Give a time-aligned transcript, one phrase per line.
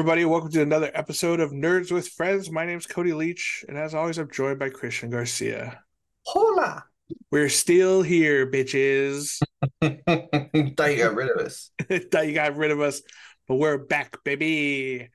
[0.00, 0.24] Everybody.
[0.24, 2.50] Welcome to another episode of Nerds with Friends.
[2.50, 5.82] My name is Cody Leach, and as always, I'm joined by Christian Garcia.
[6.24, 6.86] Hola.
[7.30, 9.42] We're still here, bitches.
[9.82, 11.70] Thought you got rid of us.
[12.10, 13.02] Thought you got rid of us,
[13.46, 15.10] but we're back, baby.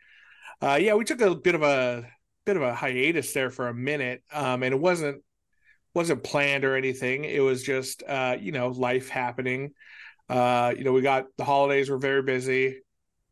[0.61, 2.07] Uh, yeah, we took a bit of a
[2.45, 5.23] bit of a hiatus there for a minute, um, and it wasn't
[5.95, 7.23] wasn't planned or anything.
[7.23, 9.71] It was just uh, you know life happening.
[10.29, 12.81] Uh, you know, we got the holidays were very busy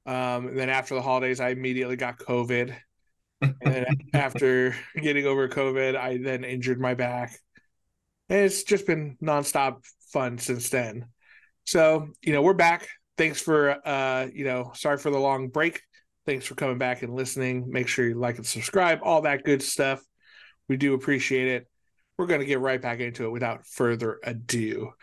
[0.05, 2.75] um, and then after the holidays, I immediately got COVID.
[3.41, 7.37] and then after getting over COVID, I then injured my back.
[8.29, 11.07] And it's just been nonstop fun since then.
[11.65, 12.87] So, you know, we're back.
[13.17, 15.81] Thanks for uh, you know, sorry for the long break.
[16.25, 17.69] Thanks for coming back and listening.
[17.69, 20.01] Make sure you like and subscribe, all that good stuff.
[20.69, 21.67] We do appreciate it.
[22.17, 24.93] We're going to get right back into it without further ado.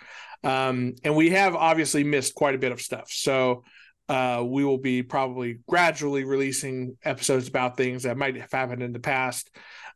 [0.43, 3.11] Um, and we have obviously missed quite a bit of stuff.
[3.11, 3.65] So,
[4.11, 8.93] uh, we will be probably gradually releasing episodes about things that might have happened in
[8.93, 9.49] the past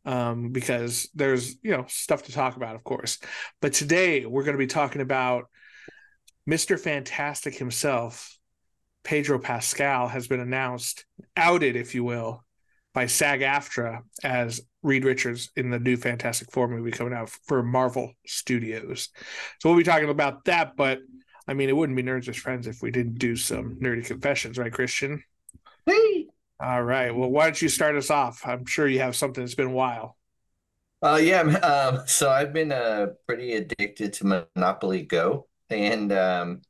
[0.04, 3.18] um, because there's you know stuff to talk about of course.
[3.60, 5.46] But today we're going to be talking about
[6.48, 8.38] mr fantastic himself
[9.02, 12.44] pedro pascal has been announced outed if you will
[12.92, 17.62] by sag aftra as reed richards in the new fantastic four movie coming out for
[17.62, 19.08] marvel studios.
[19.58, 21.00] So we'll be talking about that but
[21.46, 24.58] I mean, it wouldn't be Nerds with Friends if we didn't do some nerdy confessions,
[24.58, 25.22] right, Christian?
[25.86, 26.26] Hey.
[26.60, 27.14] All right.
[27.14, 28.42] Well, why don't you start us off?
[28.46, 30.16] I'm sure you have something that's been a while.
[31.02, 31.40] Uh, yeah.
[31.40, 36.62] Um, so I've been uh, pretty addicted to Monopoly Go and um,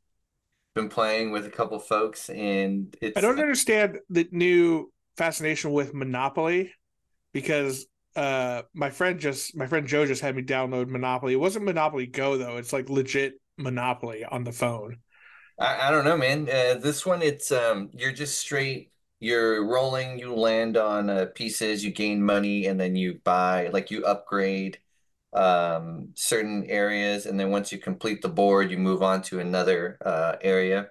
[0.75, 2.29] been playing with a couple folks.
[2.31, 6.73] And it's, I don't understand the new fascination with Monopoly
[7.33, 7.87] because
[8.17, 11.35] uh, my friend just my friend Joe just had me download Monopoly.
[11.35, 12.57] It wasn't Monopoly Go though.
[12.57, 14.99] It's like legit Monopoly on the phone.
[15.59, 16.49] I, I don't know, man.
[16.49, 18.91] Uh, this one, it's um, you're just straight.
[19.21, 20.19] You're rolling.
[20.19, 21.85] You land on uh, pieces.
[21.85, 24.79] You gain money, and then you buy, like you upgrade
[25.33, 29.99] um, certain areas, and then once you complete the board, you move on to another
[30.05, 30.89] uh, area.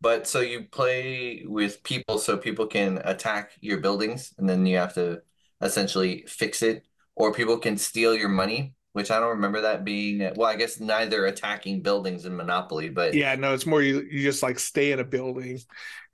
[0.00, 4.76] But so you play with people, so people can attack your buildings, and then you
[4.78, 5.22] have to
[5.60, 6.84] essentially fix it,
[7.14, 10.18] or people can steal your money which I don't remember that being.
[10.36, 14.22] Well, I guess neither attacking buildings in Monopoly, but yeah, no, it's more you, you
[14.22, 15.60] just like stay in a building,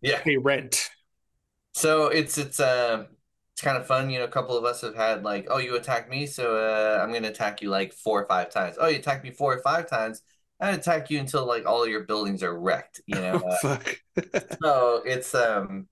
[0.00, 0.90] yeah, pay rent.
[1.74, 3.04] So it's it's uh
[3.52, 4.10] it's kind of fun.
[4.10, 7.02] You know, a couple of us have had like, oh, you attack me, so uh,
[7.02, 8.76] I'm gonna attack you like four or five times.
[8.80, 10.22] Oh, you attack me four or five times.
[10.60, 13.00] I attack you until like all your buildings are wrecked.
[13.06, 13.78] You know, uh,
[14.62, 15.88] so it's um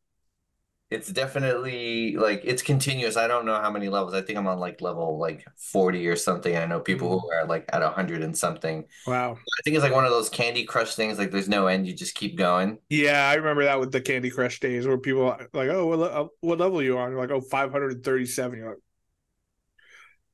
[0.89, 3.17] it's definitely like it's continuous.
[3.17, 4.15] I don't know how many levels.
[4.15, 6.57] I think I'm on like level like 40 or something.
[6.57, 7.45] I know people who mm-hmm.
[7.45, 8.85] are like at 100 and something.
[9.05, 9.33] Wow.
[9.33, 11.19] I think it's like one of those Candy Crush things.
[11.19, 11.89] Like there's no end.
[11.89, 12.79] You just keep going.
[12.89, 16.29] Yeah, I remember that with the Candy Crush days where people like, oh, what, uh,
[16.41, 17.11] what level you on?
[17.11, 18.59] You're like, oh, 537.
[18.59, 18.79] You're like,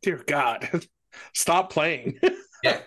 [0.03, 0.87] dear God,
[1.33, 2.21] stop playing.
[2.62, 2.81] yeah.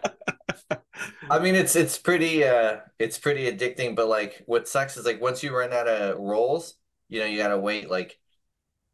[1.30, 3.96] I mean, it's it's pretty uh it's pretty addicting.
[3.96, 6.76] But like, what sucks is like once you run out of rolls
[7.10, 8.18] you know, you gotta wait like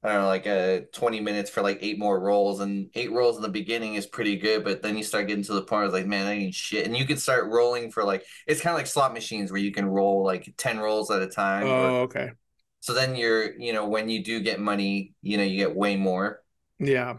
[0.03, 2.59] I don't know, like uh 20 minutes for like eight more rolls.
[2.59, 5.53] And eight rolls in the beginning is pretty good, but then you start getting to
[5.53, 6.87] the point where it's like, man, I need shit.
[6.87, 9.71] And you can start rolling for like it's kind of like slot machines where you
[9.71, 11.67] can roll like 10 rolls at a time.
[11.67, 12.31] Oh, or, okay.
[12.79, 15.97] So then you're, you know, when you do get money, you know, you get way
[15.97, 16.41] more.
[16.79, 17.17] Yeah.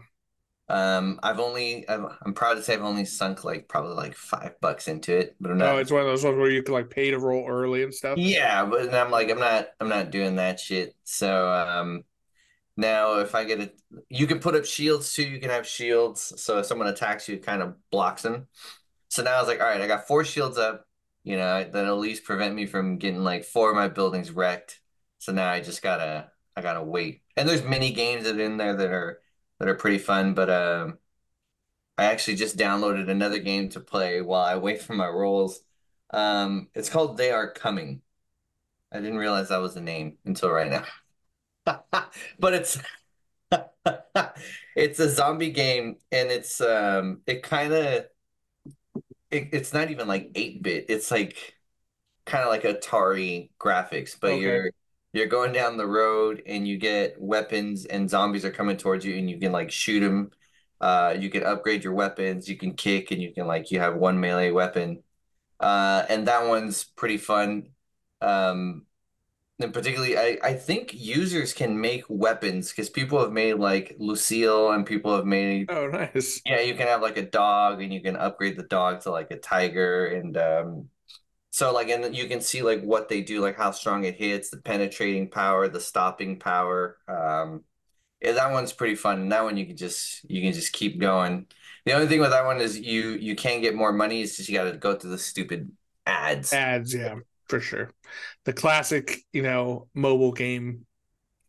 [0.73, 4.59] Um, I've only, I'm, I'm proud to say I've only sunk like probably like five
[4.59, 5.75] bucks into it, but I'm not.
[5.75, 7.93] Oh, it's one of those ones where you can like pay to roll early and
[7.93, 8.17] stuff.
[8.17, 10.95] Yeah, but and I'm like, I'm not, I'm not doing that shit.
[11.03, 12.03] So, um,
[12.75, 13.79] now if I get it,
[14.09, 15.21] you can put up shields too.
[15.21, 18.47] You can have shields, so if someone attacks you, it kind of blocks them.
[19.09, 20.87] So now I was like, all right, I got four shields up.
[21.23, 24.81] You know, that at least prevent me from getting like four of my buildings wrecked.
[25.19, 27.21] So now I just gotta, I gotta wait.
[27.37, 29.19] And there's many games that are in there that are
[29.59, 30.33] that are pretty fun.
[30.33, 30.99] But um,
[31.97, 35.61] I actually just downloaded another game to play while I wait for my rolls.
[36.11, 38.01] Um, it's called They Are Coming.
[38.91, 40.85] I didn't realize that was the name until right now.
[42.39, 42.79] but it's
[44.75, 48.05] it's a zombie game and it's um it kind of
[49.31, 50.85] it, it's not even like 8-bit.
[50.89, 51.55] It's like
[52.25, 54.37] kind of like Atari graphics, but Okay.
[54.37, 54.71] you're
[55.13, 59.15] you're going down the road and you get weapons and zombies are coming towards you
[59.17, 60.31] and you can like shoot them.
[60.81, 63.95] Uh, you can upgrade your weapons, you can kick and you can like you have
[63.95, 65.03] one melee weapon.
[65.59, 67.69] Uh, and that one's pretty fun.
[68.21, 68.85] Um,
[69.59, 74.71] and particularly, I, I think users can make weapons because people have made like Lucille
[74.71, 76.41] and people have made Oh, nice.
[76.45, 79.31] yeah, you can have like a dog and you can upgrade the dog to like
[79.31, 80.89] a tiger and um
[81.53, 84.49] so like and you can see like what they do, like how strong it hits,
[84.49, 86.97] the penetrating power, the stopping power.
[87.07, 87.63] Um
[88.19, 89.21] yeah, that one's pretty fun.
[89.21, 91.45] And that one you can just you can just keep going.
[91.85, 94.49] The only thing with that one is you you can get more money, it's just
[94.49, 95.71] you gotta go through the stupid
[96.07, 96.53] ads.
[96.53, 97.17] Ads, yeah,
[97.47, 97.91] for sure.
[98.45, 100.87] The classic, you know, mobile game,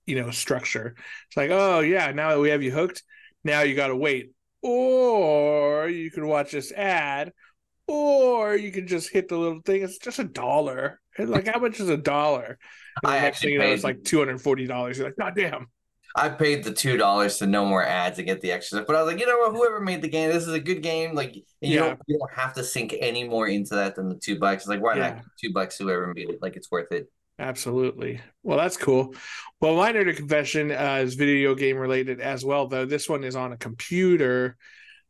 [0.05, 0.97] you know, structure.
[1.29, 3.03] It's like, oh yeah, now that we have you hooked,
[3.43, 7.33] now you got to wait, or you can watch this ad,
[7.87, 9.83] or you can just hit the little thing.
[9.83, 11.01] It's just a dollar.
[11.19, 12.59] And like, how much is a dollar?
[13.03, 14.99] And I actually you know, it's like two hundred and forty dollars.
[14.99, 15.67] You're like, God damn.
[16.17, 18.87] I paid the two dollars to no more ads and get the extra stuff.
[18.87, 19.53] But I was like, you know what?
[19.53, 21.15] Whoever made the game, this is a good game.
[21.15, 21.81] Like, you Yeah.
[21.81, 24.63] don't you don't have to sink any more into that than the two bucks.
[24.63, 25.15] It's like, why Yeah.
[25.15, 25.77] not two bucks?
[25.77, 27.11] Whoever made it, like, it's worth it.
[27.41, 28.21] Absolutely.
[28.45, 29.17] Well, that's cool.
[29.61, 32.87] Well, my nerd confession uh, is video game related as well, though.
[32.87, 34.57] This one is on a computer.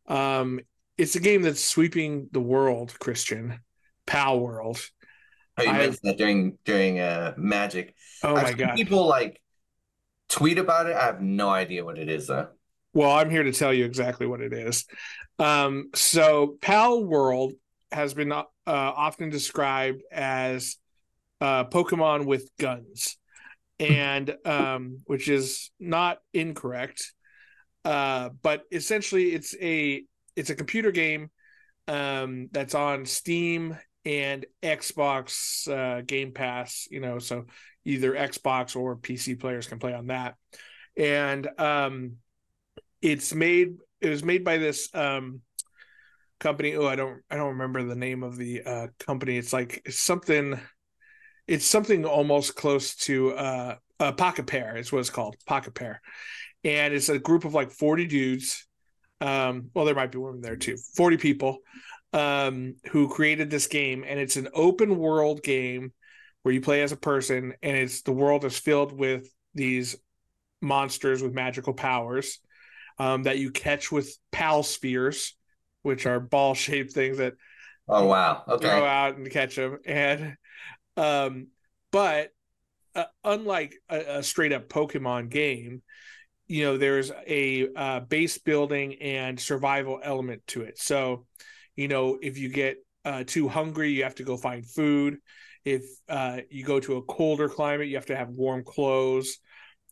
[0.06, 0.60] Um,
[0.98, 3.60] it's a game that's sweeping the world, Christian.
[4.06, 4.84] Palworld.
[5.56, 7.94] Oh, you I- mentioned that during during uh Magic.
[8.22, 8.76] Oh I've my god.
[8.76, 9.40] People like
[10.28, 10.96] tweet about it.
[10.96, 12.48] I have no idea what it is though.
[12.92, 14.84] Well, I'm here to tell you exactly what it is.
[15.40, 17.52] Um, so, Palworld
[17.90, 20.76] has been uh, often described as
[21.40, 23.16] uh, Pokemon with guns,
[23.80, 27.12] and um, which is not incorrect.
[27.84, 30.04] Uh, but essentially, it's a
[30.36, 31.30] it's a computer game
[31.88, 36.88] um, that's on Steam and Xbox uh, Game Pass.
[36.90, 37.46] You know, so
[37.84, 40.34] either Xbox or PC players can play on that,
[40.96, 42.16] and um,
[43.04, 45.40] it's made it was made by this um
[46.40, 46.74] company.
[46.74, 49.36] Oh i don't i don't remember the name of the uh company.
[49.36, 50.58] It's like it's something
[51.46, 56.00] it's something almost close to uh uh pocket pair is what it's called pocket pair.
[56.64, 58.66] And it's a group of like 40 dudes
[59.24, 61.58] um well there might be women there too 40 people
[62.12, 65.92] um who created this game and it's an open world game
[66.42, 69.96] where you play as a person and it's the world is filled with these
[70.62, 72.40] monsters with magical powers
[72.98, 75.36] um, that you catch with pal spheres,
[75.82, 77.34] which are ball shaped things that
[77.88, 78.44] Oh wow.
[78.60, 78.86] throw Okay.
[78.86, 79.78] out and catch them.
[79.86, 80.36] And
[80.96, 81.48] um,
[81.92, 82.30] but
[82.94, 85.82] uh, unlike a, a straight up Pokemon game,
[86.46, 90.78] you know, there's a uh, base building and survival element to it.
[90.78, 91.26] So,
[91.74, 95.18] you know, if you get uh, too hungry, you have to go find food.
[95.64, 99.38] If uh, you go to a colder climate, you have to have warm clothes.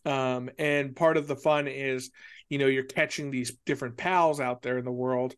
[0.05, 2.11] Um, and part of the fun is,
[2.49, 5.33] you know, you're catching these different pals out there in the world,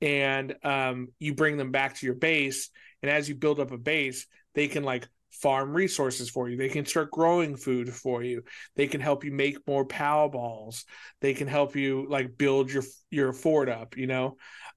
[0.00, 2.70] and um, you bring them back to your base.
[3.02, 5.08] And as you build up a base, they can like
[5.42, 6.56] farm resources for you.
[6.56, 8.44] They can start growing food for you.
[8.76, 10.84] They can help you make more pal balls.
[11.20, 13.96] They can help you like build your your fort up.
[13.96, 14.36] You know,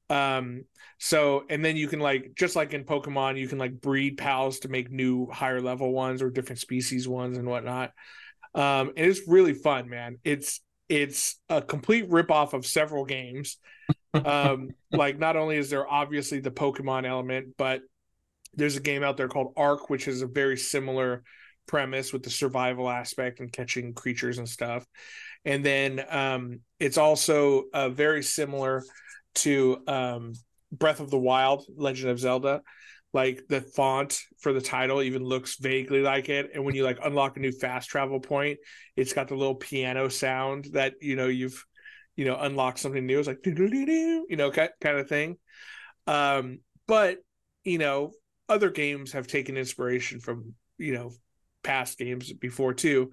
[0.10, 0.64] um,
[0.98, 4.60] so and then you can like just like in Pokemon, you can like breed pals
[4.60, 7.92] to make new higher level ones or different species ones and whatnot.
[8.56, 10.18] Um, and it's really fun, man.
[10.24, 13.58] It's it's a complete ripoff of several games.
[14.16, 17.82] Um, like not only is there obviously the Pokemon element, but
[18.56, 21.24] there's a game out there called Ark, which is a very similar
[21.68, 24.86] premise with the survival aspect and catching creatures and stuff.
[25.44, 28.84] And then um, it's also uh, very similar
[29.36, 30.34] to um,
[30.72, 32.62] Breath of the Wild, Legend of Zelda.
[33.14, 36.50] Like the font for the title even looks vaguely like it.
[36.54, 38.60] And when you like unlock a new fast travel point,
[38.98, 41.64] it's got the little piano sound that you know you've
[42.18, 43.20] you know unlocked something new.
[43.20, 45.38] It's like you know kind kind of thing.
[46.08, 47.20] Um, but
[47.64, 48.12] you know
[48.48, 51.12] other games have taken inspiration from you know
[51.64, 53.12] past games before too.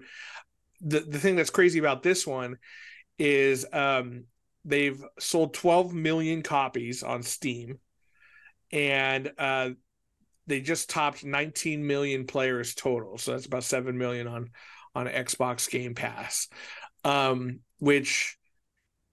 [0.81, 2.57] The the thing that's crazy about this one
[3.17, 4.25] is um
[4.65, 7.79] they've sold 12 million copies on Steam
[8.71, 9.71] and uh
[10.45, 13.17] they just topped 19 million players total.
[13.17, 14.51] So that's about 7 million on
[14.95, 16.47] on Xbox Game Pass.
[17.03, 18.37] Um which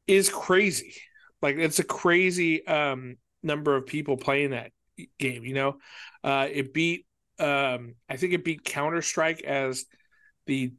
[0.07, 0.95] is crazy.
[1.41, 4.73] Like it's a crazy um number of people playing that
[5.19, 5.79] game, you know.
[6.23, 7.07] Uh it beat
[7.39, 9.85] um I think it beat Counter-Strike as
[10.47, 10.73] the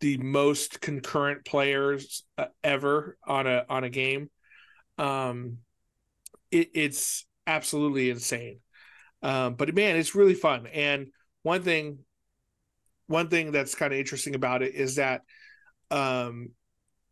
[0.00, 4.30] the most concurrent players uh, ever on a on a game.
[4.98, 5.58] Um
[6.50, 8.60] it, it's absolutely insane.
[9.22, 10.66] Um but man, it's really fun.
[10.66, 11.08] And
[11.42, 11.98] one thing
[13.06, 15.22] one thing that's kind of interesting about it is that
[15.90, 16.50] um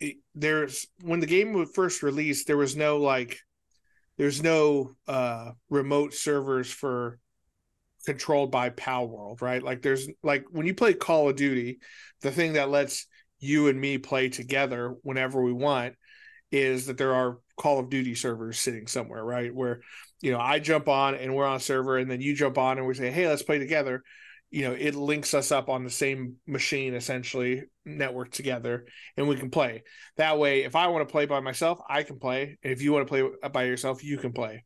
[0.00, 3.38] it, there's when the game was first released there was no like
[4.16, 7.18] there's no uh remote servers for
[8.04, 9.62] controlled by Palworld, right?
[9.62, 11.78] Like there's like when you play Call of Duty,
[12.20, 13.06] the thing that lets
[13.38, 15.94] you and me play together whenever we want
[16.52, 19.54] is that there are Call of Duty servers sitting somewhere, right?
[19.54, 19.80] Where
[20.20, 22.78] you know I jump on and we're on a server, and then you jump on
[22.78, 24.02] and we say, "Hey, let's play together."
[24.50, 28.86] You know it links us up on the same machine essentially network together
[29.16, 29.82] and we can play.
[30.16, 32.92] That way if i want to play by myself i can play and if you
[32.92, 34.64] want to play by yourself you can play.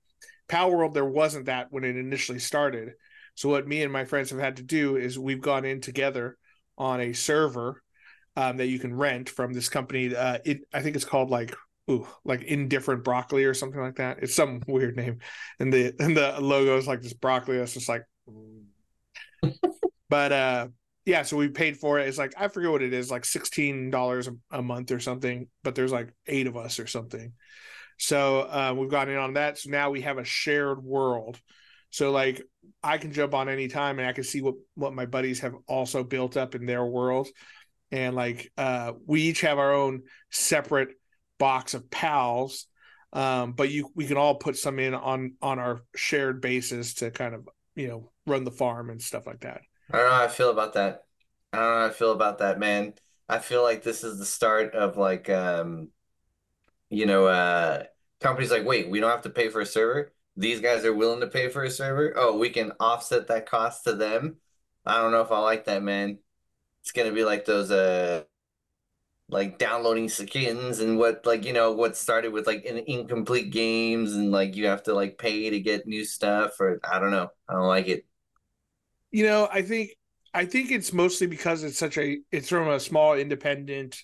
[0.48, 2.92] Power Palworld there wasn't that when it initially started.
[3.34, 6.36] So what me and my friends have had to do is we've gone in together
[6.76, 7.82] on a server
[8.36, 11.54] um, that you can rent from this company uh, it i think it's called like
[11.90, 14.18] ooh, like indifferent broccoli or something like that.
[14.22, 15.18] It's some weird name,
[15.58, 18.02] and the and the logo is like this broccoli that's just like
[20.08, 20.68] but uh
[21.08, 22.06] yeah, so we paid for it.
[22.06, 25.48] It's like I forget what it is, like sixteen dollars a month or something.
[25.64, 27.32] But there's like eight of us or something.
[27.98, 29.58] So uh, we've gotten in on that.
[29.58, 31.40] So now we have a shared world.
[31.90, 32.42] So like
[32.82, 35.54] I can jump on any time and I can see what what my buddies have
[35.66, 37.28] also built up in their world.
[37.90, 40.90] And like uh, we each have our own separate
[41.38, 42.66] box of pals,
[43.14, 47.10] um, but you we can all put some in on on our shared basis to
[47.10, 47.48] kind of
[47.78, 49.62] you know run the farm and stuff like that.
[49.90, 51.04] I don't know how I feel about that.
[51.52, 52.94] I don't know how I feel about that, man.
[53.28, 55.88] I feel like this is the start of like um
[56.90, 57.84] you know, uh
[58.20, 60.12] companies like, wait, we don't have to pay for a server.
[60.36, 62.12] These guys are willing to pay for a server.
[62.16, 64.36] Oh, we can offset that cost to them.
[64.84, 66.18] I don't know if I like that, man.
[66.80, 68.24] It's gonna be like those uh
[69.30, 74.14] like downloading skins and what like you know what started with like in incomplete games
[74.14, 77.28] and like you have to like pay to get new stuff or I don't know.
[77.48, 78.06] I don't like it.
[79.10, 79.90] You know, I think
[80.32, 84.02] I think it's mostly because it's such a it's from a small independent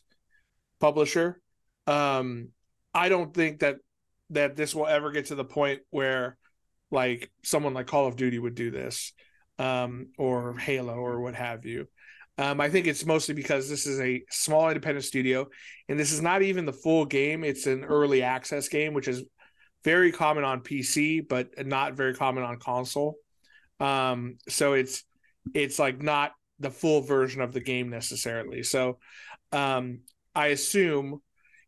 [0.78, 1.40] publisher.
[1.86, 2.48] Um
[2.92, 3.76] I don't think that
[4.30, 6.36] that this will ever get to the point where
[6.90, 9.12] like someone like Call of Duty would do this
[9.58, 11.88] um or Halo or what have you.
[12.36, 15.46] Um, I think it's mostly because this is a small independent studio,
[15.88, 17.44] and this is not even the full game.
[17.44, 19.22] It's an early access game, which is
[19.84, 23.16] very common on PC, but not very common on console.
[23.78, 25.04] Um, so it's
[25.54, 28.62] it's like not the full version of the game necessarily.
[28.62, 28.98] So
[29.52, 30.00] um,
[30.34, 31.20] I assume,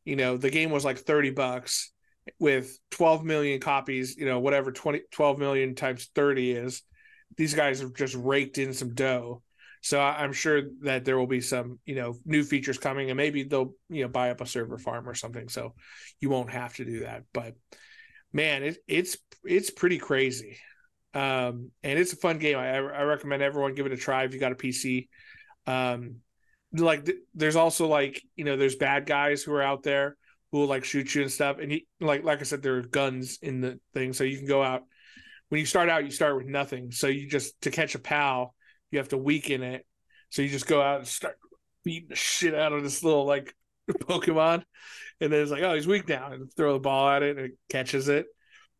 [0.04, 1.92] you know, the game was like 30 bucks
[2.38, 6.82] with 12 million copies, you know, whatever 20 12 million times 30 is.
[7.36, 9.42] These guys have just raked in some dough.
[9.86, 13.44] So I'm sure that there will be some, you know, new features coming and maybe
[13.44, 15.74] they'll, you know, buy up a server farm or something so
[16.18, 17.22] you won't have to do that.
[17.32, 17.54] But
[18.32, 20.58] man, it, it's it's pretty crazy.
[21.14, 22.58] Um, and it's a fun game.
[22.58, 25.06] I, I recommend everyone give it a try if you got a PC.
[25.68, 26.16] Um,
[26.72, 30.16] like th- there's also like you know there's bad guys who are out there
[30.50, 31.58] who will like shoot you and stuff.
[31.60, 34.48] And he, like like I said, there are guns in the thing, so you can
[34.48, 34.82] go out.
[35.48, 36.90] When you start out, you start with nothing.
[36.90, 38.55] So you just to catch a pal,
[38.90, 39.86] you have to weaken it.
[40.30, 41.36] So you just go out and start
[41.84, 43.54] beating the shit out of this little like
[43.90, 44.64] Pokemon,
[45.20, 47.46] and then it's like, oh, he's weak now, and throw the ball at it and
[47.46, 48.26] it catches it.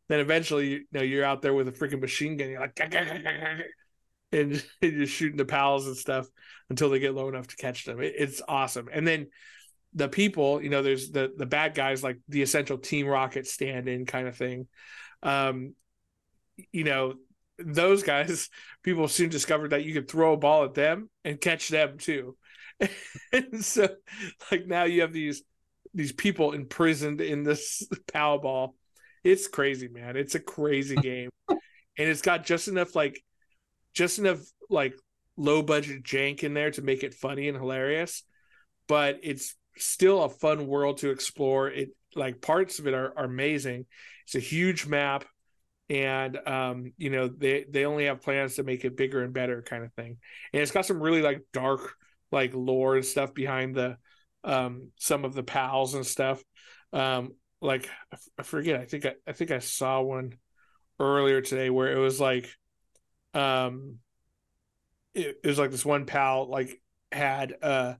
[0.09, 2.51] Then eventually, you know, you're out there with a freaking machine gun.
[2.51, 2.79] You're like,
[4.33, 6.27] and you're shooting the pals and stuff
[6.71, 8.01] until they get low enough to catch them.
[8.01, 8.89] It, it's awesome.
[8.93, 9.29] And then
[9.95, 14.07] the people, you know, there's the the bad guys like the essential Team Rocket stand-in
[14.07, 14.69] kind of thing.
[15.23, 15.75] Um,
[16.73, 17.15] you know,
[17.59, 18.49] those guys,
[18.83, 22.37] people soon discovered that you could throw a ball at them and catch them too.
[23.33, 23.89] and so,
[24.51, 25.43] like now you have these
[25.95, 28.75] these people imprisoned in this power ball
[29.27, 30.17] it's crazy, man.
[30.17, 31.59] It's a crazy game, and
[31.99, 33.23] it's got just enough like,
[33.93, 34.39] just enough
[34.71, 34.95] like
[35.37, 38.23] low budget jank in there to make it funny and hilarious,
[38.87, 41.69] but it's still a fun world to explore.
[41.69, 43.87] It like parts of it are, are amazing.
[44.27, 45.25] It's a huge map,
[45.89, 49.63] and um, you know they they only have plans to make it bigger and better,
[49.63, 50.19] kind of thing.
[50.53, 51.95] And it's got some really like dark
[52.33, 53.97] like lore and stuff behind the
[54.45, 56.43] um some of the pals and stuff.
[56.93, 57.89] Um, like
[58.39, 58.81] I forget.
[58.81, 60.35] I think I, I think I saw one
[60.99, 62.49] earlier today where it was like,
[63.35, 63.97] um,
[65.15, 66.81] it, it was like this one pal like
[67.13, 67.95] had uh,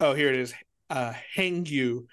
[0.00, 0.54] oh here it is,
[0.90, 2.06] uh, Hangyu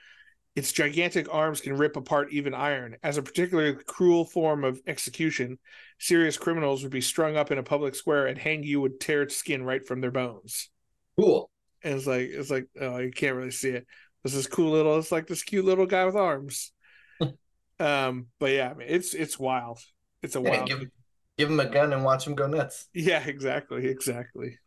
[0.59, 2.97] Its gigantic arms can rip apart even iron.
[3.01, 5.57] As a particularly cruel form of execution,
[5.99, 9.35] serious criminals would be strung up in a public square and Hangyu would tear its
[9.37, 10.69] skin right from their bones.
[11.17, 11.49] Cool.
[11.83, 13.87] And it's like it's like oh you can't really see it.
[14.23, 16.71] This is cool little it's like this cute little guy with arms.
[17.79, 19.79] um but yeah, I mean it's it's wild.
[20.21, 20.89] It's a Yeah, wild give
[21.37, 22.87] give him a gun and watch him go nuts.
[22.93, 24.57] Yeah, exactly, exactly.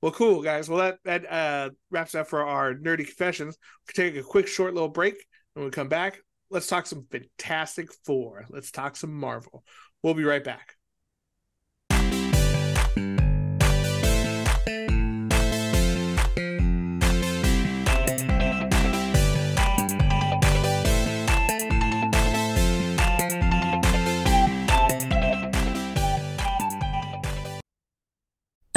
[0.00, 0.68] Well, cool guys.
[0.68, 3.58] Well, that that uh, wraps up for our nerdy confessions.
[3.86, 5.16] We'll take a quick, short little break.
[5.54, 8.46] When we come back, let's talk some Fantastic Four.
[8.48, 9.64] Let's talk some Marvel.
[10.02, 10.77] We'll be right back.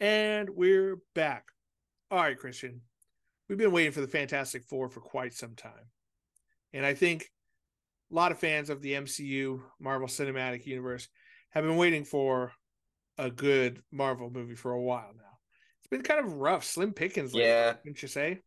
[0.00, 1.44] And we're back.
[2.10, 2.82] All right, Christian.
[3.48, 5.90] We've been waiting for the Fantastic Four for quite some time.
[6.72, 7.30] And I think
[8.10, 11.08] a lot of fans of the MCU, Marvel Cinematic Universe,
[11.50, 12.52] have been waiting for
[13.16, 15.38] a good Marvel movie for a while now.
[15.80, 17.74] It's been kind of rough, slim pickings lately, Yeah.
[17.84, 18.40] wouldn't you say?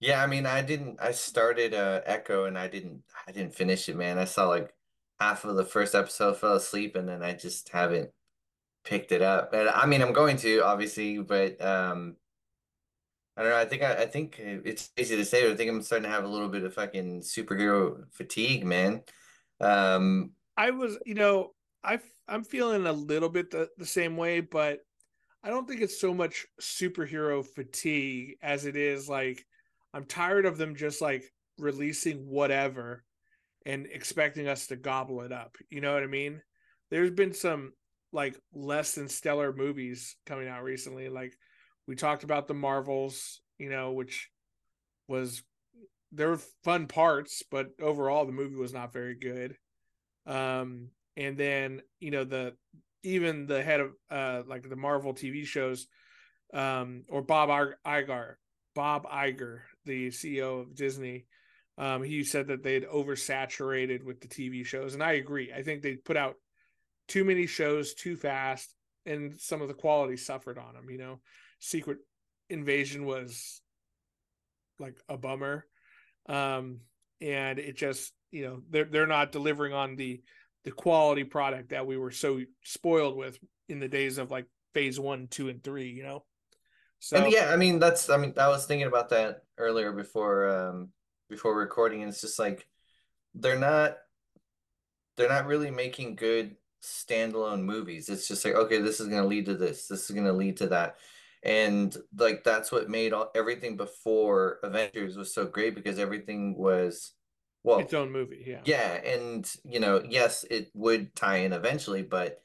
[0.00, 1.00] Yeah, I mean, I didn't.
[1.00, 3.02] I started uh, Echo and I didn't.
[3.26, 4.18] I didn't finish it, man.
[4.18, 4.72] I saw like
[5.18, 8.10] half of the first episode, fell asleep, and then I just haven't
[8.84, 9.52] picked it up.
[9.52, 12.16] And I mean, I'm going to obviously, but um,
[13.36, 13.58] I don't know.
[13.58, 16.14] I think I, I think it's easy to say, but I think I'm starting to
[16.14, 19.02] have a little bit of fucking superhero fatigue, man.
[19.60, 21.52] Um, I was, you know,
[21.84, 24.80] I I'm feeling a little bit the, the same way, but
[25.42, 29.46] I don't think it's so much superhero fatigue as it is like
[29.94, 31.24] I'm tired of them just like
[31.58, 33.04] releasing whatever
[33.64, 35.56] and expecting us to gobble it up.
[35.70, 36.42] You know what I mean?
[36.90, 37.72] There's been some
[38.12, 41.08] like less than stellar movies coming out recently.
[41.08, 41.34] Like
[41.86, 44.30] we talked about the Marvels, you know, which
[45.08, 45.42] was
[46.12, 49.56] there were fun parts, but overall the movie was not very good.
[50.26, 52.54] Um, and then you know the
[53.02, 55.86] even the head of uh like the Marvel TV shows,
[56.52, 57.48] um, or Bob
[57.86, 58.34] Iger,
[58.74, 61.26] Bob Iger, the CEO of Disney,
[61.76, 65.52] um, he said that they'd oversaturated with the TV shows, and I agree.
[65.52, 66.34] I think they put out
[67.08, 68.74] too many shows too fast,
[69.06, 70.90] and some of the quality suffered on them.
[70.90, 71.20] You know,
[71.58, 71.98] Secret
[72.50, 73.60] Invasion was
[74.78, 75.66] like a bummer,
[76.28, 76.80] um,
[77.20, 80.20] and it just you know they're they're not delivering on the
[80.64, 85.00] the quality product that we were so spoiled with in the days of like phase
[85.00, 85.90] one, two, and three.
[85.90, 86.24] You know,
[86.98, 88.10] so and yeah, I mean that's.
[88.10, 90.88] I mean, I was thinking about that earlier before um
[91.28, 92.66] before recording, and it's just like
[93.34, 93.96] they're not
[95.16, 98.08] they're not really making good standalone movies.
[98.08, 99.86] It's just like, okay, this is going to lead to this.
[99.86, 100.96] This is going to lead to that.
[101.42, 107.12] And like that's what made all, everything before Avengers was so great because everything was
[107.62, 108.42] well its own movie.
[108.44, 108.60] Yeah.
[108.64, 112.42] Yeah, and you know, yes, it would tie in eventually, but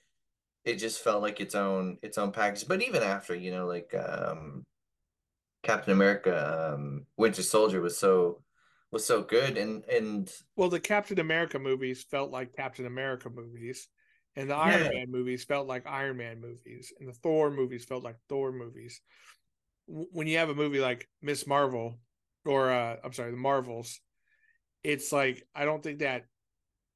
[0.63, 2.67] it just felt like its own its own package.
[2.67, 4.63] But even after, you know, like um
[5.63, 8.43] Captain America, um Winter Soldier was so
[8.91, 13.87] was so good and and Well, the Captain America movies felt like Captain America movies,
[14.35, 14.99] and the Iron Yeah.
[14.99, 19.01] Man movies felt like Iron Man movies, and the Thor movies felt like Thor movies.
[19.87, 21.99] When you have a movie like Miss Marvel,
[22.45, 23.99] or uh, I'm sorry, the Marvels,
[24.83, 26.25] it's like I don't think that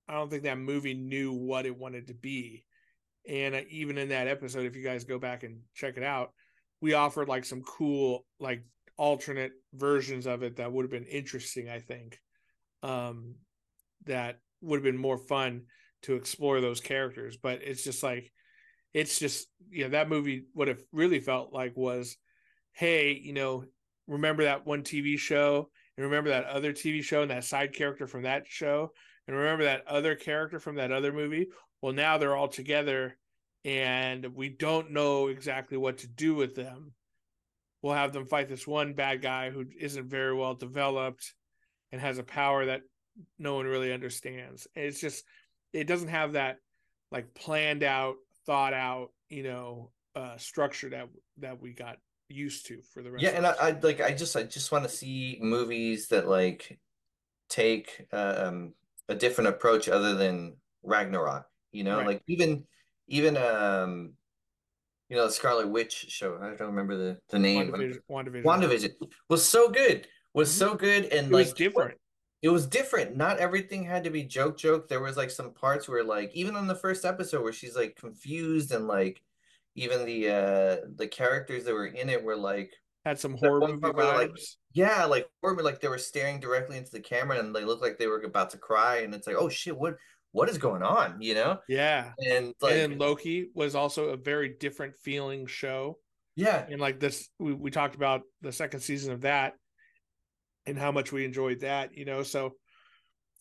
[0.08, 2.66] I don't think that movie knew what it wanted to be,
[3.28, 6.32] and uh, even in that episode, if you guys go back and check it out,
[6.82, 8.64] we offered like some cool like
[8.98, 11.70] alternate versions of it that would have been interesting.
[11.70, 12.20] I think
[12.84, 13.36] um,
[14.06, 15.64] that would have been more fun
[16.04, 17.38] to explore those characters.
[17.38, 18.32] But it's just like,
[18.94, 22.18] it's just, you know, that movie, what it really felt like was,
[22.74, 23.66] hey, you know,
[24.08, 25.70] remember that one TV show?
[25.98, 28.92] and remember that other TV show and that side character from that show,
[29.28, 31.48] and remember that other character from that other movie.
[31.82, 33.18] Well, now they're all together,
[33.66, 36.94] and we don't know exactly what to do with them.
[37.82, 41.34] We'll have them fight this one bad guy who isn't very well developed
[41.92, 42.82] and has a power that
[43.40, 44.68] no one really understands.
[44.76, 45.24] And It's just
[45.74, 46.60] it doesn't have that
[47.12, 51.98] like planned out, thought out, you know, uh structure that that we got
[52.30, 53.52] used to for the rest Yeah, and I.
[53.60, 56.80] I like I just I just want to see movies that like
[57.50, 58.74] take um
[59.10, 61.98] a different approach other than Ragnarok, you know?
[61.98, 62.08] Right.
[62.08, 62.66] Like even
[63.08, 64.14] even um
[65.10, 66.38] you know the Scarlet Witch show.
[66.42, 67.72] I don't remember the the name.
[67.72, 68.44] WandaVision, WandaVision.
[68.44, 68.90] WandaVision
[69.30, 70.08] was so good.
[70.34, 70.58] Was Mhm.
[70.58, 71.98] so good and It like different.
[72.48, 73.16] It was different.
[73.18, 74.88] Not everything had to be joke joke.
[74.88, 77.96] There was like some parts where like even on the first episode where she's like
[77.98, 79.22] confused and like
[79.76, 82.72] even the uh the characters that were in it were like
[83.06, 84.56] Had some horror movie where, like, vibes.
[84.74, 87.98] yeah, like or like they were staring directly into the camera and they looked like
[87.98, 89.96] they were about to cry and it's like, oh shit, what
[90.32, 91.22] what is going on?
[91.22, 91.60] You know?
[91.68, 92.12] yeah.
[92.26, 96.00] And like and Loki was also a very different feeling show.
[96.36, 99.54] yeah, And like this we, we talked about the second season of that
[100.68, 102.24] and how much we enjoyed that, you know.
[102.24, 102.58] So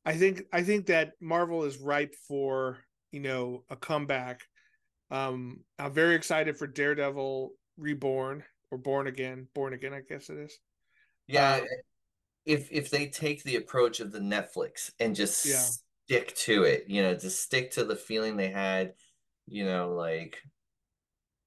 [0.05, 2.79] I think I think that Marvel is ripe for,
[3.13, 4.43] you know, a comeback.
[5.11, 10.39] Um I'm very excited for Daredevil Reborn or Born Again, Born Again, I guess it
[10.39, 10.59] is.
[11.27, 11.57] yeah.
[11.57, 11.67] Um,
[12.47, 15.73] if if they take the approach of the Netflix and just Yeah.
[16.07, 18.95] stick to it, you know, just stick to the feeling they had,
[19.47, 20.43] you know, like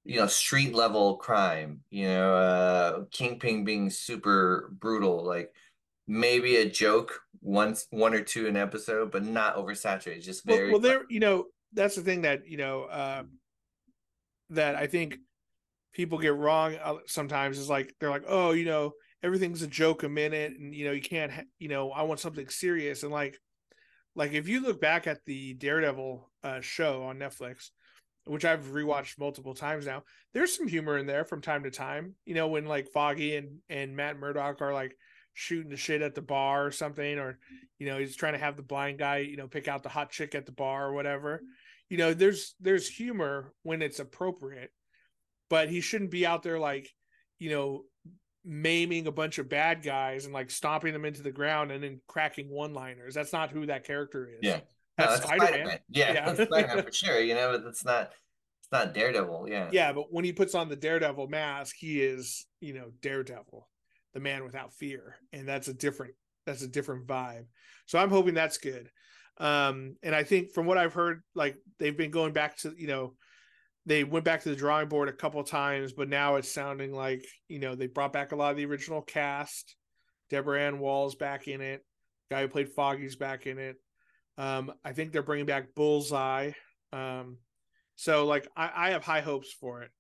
[0.04, 5.54] you know, street level crime, you know, uh Kingpin being super brutal, like
[6.10, 10.72] maybe a joke once one or two an episode, but not oversaturated, just well, very
[10.72, 13.24] well there you know that's the thing that you know uh,
[14.50, 15.18] that i think
[15.94, 18.92] people get wrong uh, sometimes is like they're like oh you know
[19.22, 22.20] everything's a joke a minute and you know you can't ha- you know i want
[22.20, 23.38] something serious and like
[24.16, 27.70] like if you look back at the daredevil uh, show on netflix
[28.26, 32.16] which i've rewatched multiple times now there's some humor in there from time to time
[32.26, 34.96] you know when like foggy and and matt murdock are like
[35.40, 37.40] shooting the shit at the bar or something or
[37.78, 40.12] you know he's trying to have the blind guy you know pick out the hot
[40.12, 41.42] chick at the bar or whatever
[41.90, 44.70] you know there's there's humor when it's appropriate
[45.50, 46.90] but he shouldn't be out there like
[47.40, 47.84] you know
[48.44, 52.02] maiming a bunch of bad guys and like stomping them into the ground and then
[52.06, 54.60] cracking one liners that's not who that character is Yeah.
[54.98, 55.80] that's, No, that's spider-man, Spider-Man.
[55.90, 56.32] Yeah, Yeah.
[56.34, 58.12] that's Spider-Man for sure, you know, but that's not
[58.62, 59.70] it's not Daredevil, yeah.
[59.72, 63.69] yeah but when he puts on the daredevil mask he is you know daredevil
[64.14, 66.14] the man without fear and that's a different
[66.46, 67.46] that's a different vibe.
[67.86, 68.90] So i'm hoping that's good.
[69.38, 72.88] Um and i think from what i've heard like they've been going back to you
[72.88, 73.14] know
[73.86, 77.26] they went back to the drawing board a couple times but now it's sounding like
[77.48, 79.76] you know they brought back a lot of the original cast.
[80.30, 81.84] Deborah ann Woll's back in it
[82.30, 83.78] guy who played foggy's back in it.
[84.38, 86.52] Um i think they're bringing back bullseye.
[86.92, 87.38] Um
[87.96, 89.92] so like I, I have high hopes for it.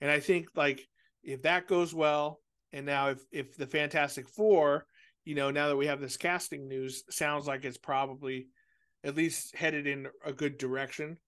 [0.00, 0.80] And I think like
[1.22, 2.40] if that goes well,
[2.72, 4.86] and now if if the Fantastic Four,
[5.24, 8.48] you know, now that we have this casting news, sounds like it's probably
[9.04, 11.18] at least headed in a good direction.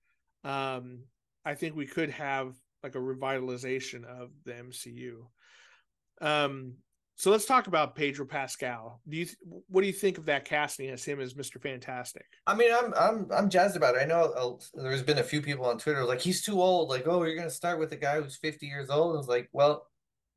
[0.44, 1.04] Um,
[1.44, 5.26] I think we could have like a revitalization of the MCU.
[6.20, 6.74] Um,
[7.20, 9.02] so let's talk about Pedro Pascal.
[9.06, 9.26] Do you
[9.68, 11.60] what do you think of that casting as him as Mr.
[11.60, 12.24] Fantastic?
[12.46, 14.00] I mean, I'm I'm I'm jazzed about it.
[14.00, 16.88] I know uh, there's been a few people on Twitter like he's too old.
[16.88, 19.14] Like, oh, you're gonna start with a guy who's 50 years old.
[19.14, 19.86] I was like, well,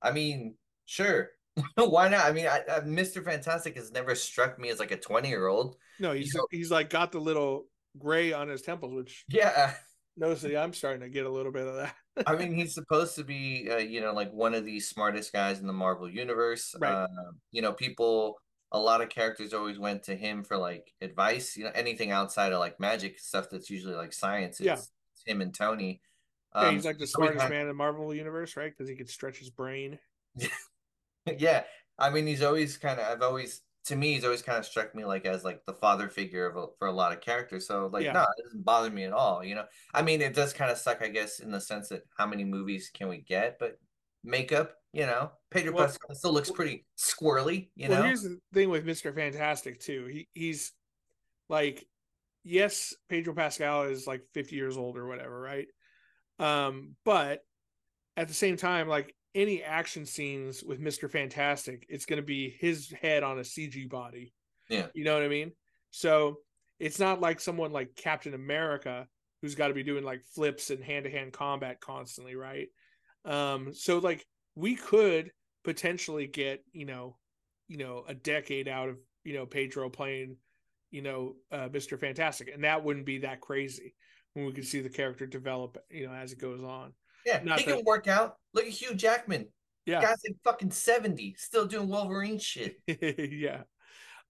[0.01, 1.29] I mean, sure,
[1.75, 2.25] why not?
[2.25, 3.23] I mean, I, I, Mr.
[3.23, 5.75] Fantastic has never struck me as like a 20 year old.
[5.99, 7.65] No, he's know- he's like got the little
[7.97, 9.73] gray on his temples, which Yeah,
[10.17, 11.95] notice I'm starting to get a little bit of that.
[12.27, 15.59] I mean, he's supposed to be, uh, you know, like one of the smartest guys
[15.59, 16.73] in the Marvel universe.
[16.79, 17.03] Right.
[17.03, 17.09] Um,
[17.51, 18.37] you know, people,
[18.71, 21.55] a lot of characters always went to him for like advice.
[21.55, 24.59] You know, anything outside of like magic stuff that's usually like science.
[24.59, 24.73] It's, Yeah.
[24.73, 24.91] it's
[25.25, 26.01] him and Tony.
[26.55, 28.71] Yeah, Um, he's like the so smartest had- man in the Marvel universe, right?
[28.75, 29.99] Because he could stretch his brain.
[31.37, 31.63] Yeah,
[31.97, 33.07] I mean, he's always kind of.
[33.07, 36.09] I've always, to me, he's always kind of struck me like as like the father
[36.09, 37.67] figure of a, for a lot of characters.
[37.67, 38.13] So like, Yeah.
[38.13, 39.43] no, it doesn't bother me at all.
[39.43, 42.03] You know, I mean, it does kind of suck, I guess, in the sense that
[42.17, 43.57] how many movies can we get?
[43.59, 43.77] But
[44.23, 47.69] makeup, you know, Pedro Well- Pascal still looks pretty squirrely.
[47.75, 50.07] You well, know, here's the thing with Mister Fantastic too.
[50.07, 50.71] He he's
[51.49, 51.85] like,
[52.43, 55.67] yes, Pedro Pascal is like 50 years old or whatever, right?
[56.39, 57.41] Um, but
[58.17, 62.55] at the same time, like any action scenes with Mister Fantastic, it's going to be
[62.59, 64.33] his head on a CG body.
[64.69, 64.87] Yeah.
[64.93, 65.51] you know what I mean.
[65.91, 66.37] So
[66.79, 69.07] it's not like someone like Captain America
[69.41, 72.69] who's got to be doing like flips and hand to hand combat constantly, right?
[73.25, 75.31] Um, so like we could
[75.63, 77.17] potentially get, you know,
[77.67, 80.37] you know a decade out of you know Pedro playing
[80.91, 81.99] you know uh, Mr.
[81.99, 83.95] Fantastic, and that wouldn't be that crazy
[84.33, 86.93] when we could see the character develop you know as it goes on.
[87.25, 88.37] Yeah, Not he that- can work out.
[88.53, 89.47] Look at Hugh Jackman.
[89.85, 92.77] Yeah, Guy's like fucking 70, still doing Wolverine shit.
[92.87, 93.63] yeah.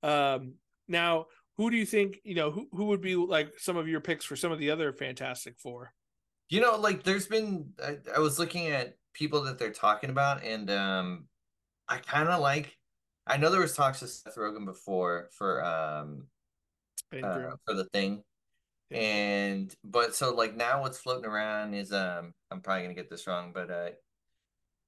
[0.01, 0.53] Um,
[0.87, 1.27] now,
[1.57, 4.25] who do you think you know who who would be like some of your picks
[4.25, 5.93] for some of the other Fantastic Four?
[6.49, 10.43] You know, like there's been I, I was looking at people that they're talking about,
[10.43, 11.27] and um
[11.87, 12.75] I kind of like
[13.27, 16.27] I know there was talks with Seth Rogen before for um
[17.13, 18.23] uh, for the thing.
[18.93, 23.27] And but so like now what's floating around is um I'm probably gonna get this
[23.27, 23.89] wrong, but uh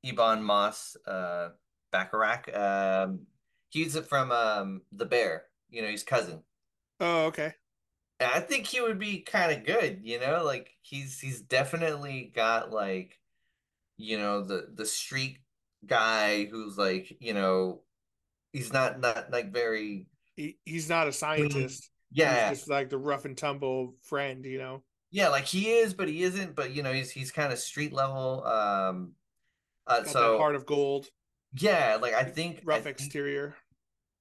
[0.04, 1.50] Ebon Moss uh
[1.94, 2.56] Bachrach.
[2.56, 3.28] Um
[3.70, 6.44] he's from um The Bear, you know, he's cousin.
[7.00, 7.54] Oh, okay.
[8.20, 12.32] And I think he would be kind of good, you know, like he's he's definitely
[12.34, 13.20] got like,
[13.98, 15.40] you know, the the street
[15.86, 17.84] guy who's like, you know,
[18.54, 21.90] he's not not like very He he's not a scientist.
[22.16, 24.84] Yeah, He's just like the rough and tumble friend, you know.
[25.12, 27.94] yeah, like he is, but he isn't, but you know, he's he's kind of street
[27.94, 28.44] level.
[28.46, 29.14] Um
[29.88, 31.08] uh so heart of gold,
[31.54, 33.56] yeah, like I think I rough think, exterior.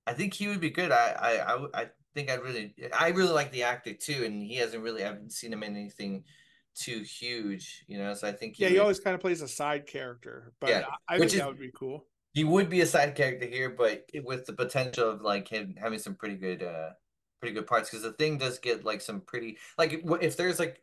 [0.07, 0.93] I think he would be good.
[0.93, 4.57] I I I, I think I'd really I really like the actor too, and he
[4.57, 6.25] hasn't really I haven't seen him in anything
[6.75, 8.15] too huge, you know.
[8.15, 10.87] So I think Yeah, he he always kind of plays a side character, but Yeah,
[11.09, 12.07] I, I think is- that would be cool.
[12.35, 15.99] he would be a side character here, but with the potential of like him having
[15.99, 16.91] some pretty good uh
[17.45, 20.83] pretty good parts because the thing does get like some pretty like if there's like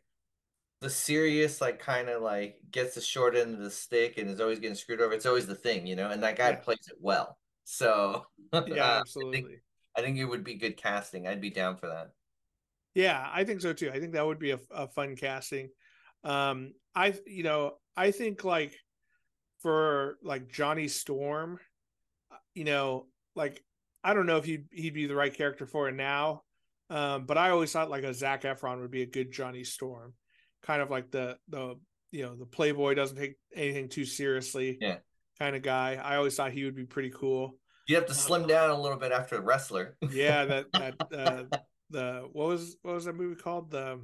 [0.80, 4.40] the serious like kind of like gets the short end of the stick and is
[4.40, 6.56] always getting screwed over, it's always the thing, you know, and that guy Yeah.
[6.56, 7.38] plays it well.
[7.64, 8.26] So
[8.64, 9.60] Yeah, uh, I think absolutely.
[9.96, 11.26] I think it would be good casting.
[11.28, 12.12] I'd be down for that.
[12.94, 13.90] Yeah, I think so too.
[13.90, 15.70] I think that would be a, a fun casting.
[16.24, 18.74] Um, I you know I think like
[19.60, 21.60] for like Johnny Storm,
[22.32, 23.62] uh, you know, like
[24.04, 26.44] I don't know if he'd he'd be the right character for it now,
[26.92, 30.14] um, but I always thought like a Zac Efron would be a good Johnny Storm,
[30.62, 31.76] kind of like the the
[32.10, 34.98] you know the playboy doesn't take anything too seriously, Yeah.
[35.38, 35.94] kind of guy.
[35.94, 37.56] I always thought he would be pretty cool.
[37.88, 39.96] You have to slim down a little bit after a wrestler.
[40.10, 40.94] Yeah, that that
[41.52, 41.56] uh,
[41.90, 44.00] the what was what was that movie called the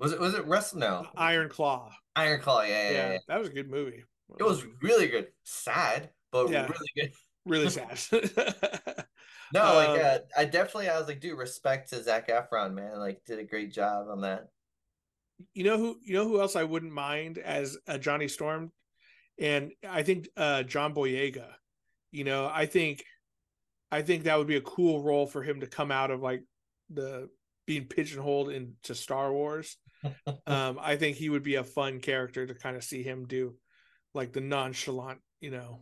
[0.00, 0.78] Was it was it wrestle?
[0.80, 1.92] No, Iron Claw.
[2.16, 2.62] Iron Claw.
[2.62, 3.18] Yeah, yeah, Yeah, yeah.
[3.28, 4.02] that was a good movie.
[4.38, 5.28] It was really good.
[5.44, 7.12] Sad, but really good.
[7.44, 7.98] really sad.
[9.52, 12.98] No, like Um, uh, I definitely I was like, dude, respect to Zac Efron, man.
[12.98, 14.48] Like, did a great job on that.
[15.54, 18.72] you know who you know who else I wouldn't mind as a Johnny Storm,
[19.38, 21.48] and I think uh, John Boyega.
[22.10, 23.04] You know, I think
[23.90, 26.42] I think that would be a cool role for him to come out of like
[26.90, 27.28] the
[27.66, 29.76] being pigeonholed into Star Wars.
[30.46, 33.54] um, I think he would be a fun character to kind of see him do,
[34.14, 35.80] like the nonchalant, you know,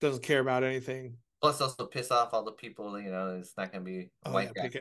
[0.00, 1.16] doesn't care about anything.
[1.40, 3.00] Plus, also piss off all the people.
[3.00, 4.80] You know, it's not gonna be a Oh, white yeah, guy.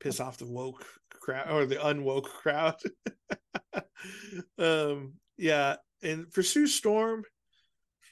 [0.00, 2.76] piss off the woke crowd or the unwoke crowd.
[4.58, 7.24] um, yeah, and for Sue Storm,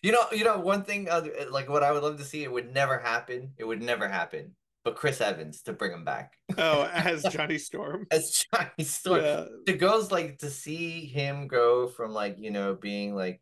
[0.02, 2.52] You know, you know, one thing, other like what I would love to see, it
[2.52, 3.52] would never happen.
[3.56, 4.54] It would never happen.
[4.84, 9.20] But Chris Evans to bring him back oh, as Johnny Storm, as Johnny Storm.
[9.24, 13.40] yeah, It goes like to see him go from like you know being like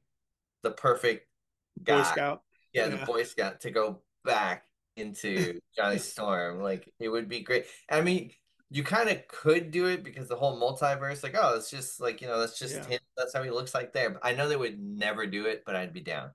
[0.63, 1.27] the perfect
[1.77, 2.43] Boy guy, Scout.
[2.73, 2.97] yeah, Yeah.
[2.97, 4.65] the Boy Scout to go back
[4.97, 6.61] into Johnny Storm.
[6.61, 7.67] Like it would be great.
[7.91, 8.31] I mean,
[8.71, 12.21] you kind of could do it because the whole multiverse, like, oh, it's just like,
[12.21, 12.87] you know, that's just Yeah.
[12.87, 13.01] him.
[13.17, 14.11] That's how he looks like there.
[14.11, 16.31] But I know they would never do it, but I'd be down.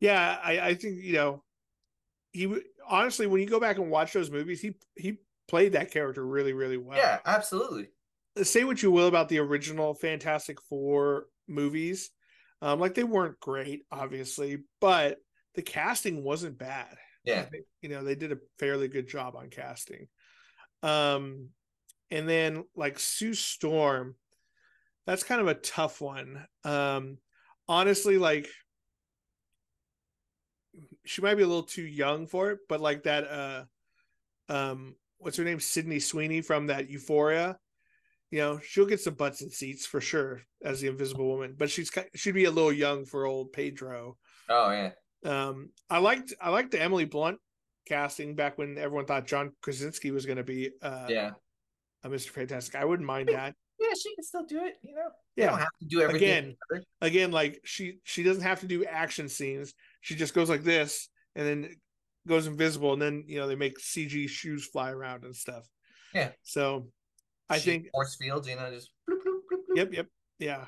[0.00, 1.42] Yeah, I, I think you know,
[2.32, 5.90] he would honestly when you go back and watch those movies, he he played that
[5.90, 6.98] character really, really well.
[6.98, 7.88] Yeah, absolutely.
[8.42, 12.10] say what you will about the original Fantastic Four movies,
[12.60, 15.18] um, like they weren't great, obviously, but
[15.54, 16.96] the casting wasn't bad.
[17.24, 17.42] Yeah.
[17.42, 20.08] think, you know, they did a fairly good job on casting.
[20.82, 21.50] Um,
[22.10, 24.16] and then like Sue Storm,
[25.06, 26.44] that's kind of a tough one.
[26.64, 27.18] Um,
[27.68, 28.48] honestly, like
[31.04, 33.64] she might be a little too young for it, but like that, uh,
[34.48, 37.58] um, what's her name, Sydney Sweeney from that Euphoria.
[38.30, 41.70] You know, she'll get some butts and seats for sure as the Invisible Woman, but
[41.70, 44.16] she's she'd be a little young for old Pedro.
[44.48, 44.92] Oh yeah.
[45.24, 47.38] Um, I liked I liked the Emily Blunt
[47.86, 51.30] casting back when everyone thought John Krasinski was going to be uh, Yeah.
[52.04, 52.30] a Mr.
[52.30, 52.74] Fantastic.
[52.74, 53.54] I wouldn't mind that.
[53.80, 55.08] Yeah, she can still do it, you know.
[55.36, 56.28] You don't Yeah, have to do everything.
[56.28, 56.56] Again.
[56.70, 56.86] together.
[57.00, 59.74] again, like she she doesn't have to do action scenes.
[60.00, 61.76] She just goes like this and then
[62.28, 65.66] goes invisible, and then you know they make CG shoes fly around and stuff.
[66.14, 66.30] Yeah.
[66.42, 66.88] So
[67.48, 69.76] I She- think force fields, you know, just bloop, bloop, bloop, bloop.
[69.76, 70.06] Yep, yep,
[70.38, 70.66] yeah.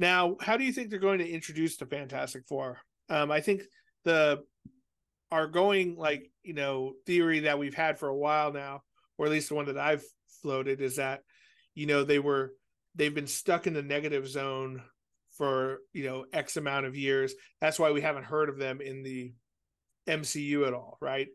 [0.00, 2.80] Now, how do you think they're going to introduce the Fantastic Four?
[3.08, 3.62] Um, I think
[4.04, 4.42] the
[5.30, 8.82] our going like you know theory that we've had for a while now,
[9.18, 10.04] or at least the one that I've
[10.42, 11.22] floated, is that
[11.74, 12.52] you know they were
[12.94, 14.82] they've been stuck in the negative zone
[15.36, 17.34] for you know x amount of years.
[17.60, 19.32] That's why we haven't heard of them in the
[20.08, 21.28] MCU at all, right?